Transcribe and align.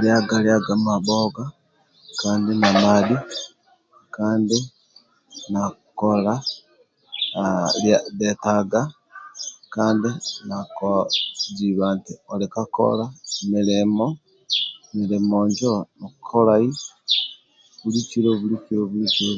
Liaga 0.00 0.34
liaga 0.44 0.72
mabhonga 0.86 1.44
kandi 2.20 2.50
namadhi 2.60 3.16
kandi 4.16 4.56
na 5.52 5.62
kola 5.98 6.34
dhetaga 8.18 8.80
kandi 9.74 10.08
nakola 10.48 11.04
ziba 11.56 11.86
eti 11.96 12.12
mulimo 13.50 14.06
injo 14.14 14.62
milimo 14.94 15.38
injo 15.48 15.72
oli 15.76 16.10
ka 16.12 16.22
kolai 16.26 16.68
bulikilo 17.82 18.28
bulikilo 18.40 19.32